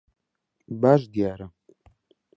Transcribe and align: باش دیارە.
باش 0.81 1.01
دیارە. 1.13 1.47